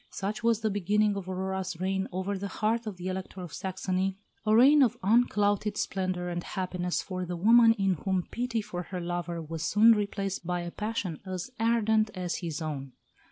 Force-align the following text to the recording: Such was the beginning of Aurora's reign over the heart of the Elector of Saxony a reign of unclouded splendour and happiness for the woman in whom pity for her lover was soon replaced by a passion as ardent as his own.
Such 0.09 0.41
was 0.41 0.61
the 0.61 0.71
beginning 0.71 1.15
of 1.15 1.29
Aurora's 1.29 1.79
reign 1.79 2.07
over 2.11 2.35
the 2.35 2.47
heart 2.47 2.87
of 2.87 2.97
the 2.97 3.07
Elector 3.07 3.41
of 3.41 3.53
Saxony 3.53 4.17
a 4.47 4.55
reign 4.55 4.81
of 4.81 4.97
unclouded 5.03 5.77
splendour 5.77 6.27
and 6.27 6.43
happiness 6.43 7.03
for 7.03 7.23
the 7.23 7.37
woman 7.37 7.73
in 7.73 7.93
whom 7.93 8.23
pity 8.31 8.63
for 8.63 8.81
her 8.81 8.99
lover 8.99 9.43
was 9.43 9.61
soon 9.61 9.91
replaced 9.91 10.43
by 10.43 10.61
a 10.61 10.71
passion 10.71 11.19
as 11.23 11.51
ardent 11.59 12.09
as 12.15 12.37
his 12.37 12.63
own. 12.63 12.93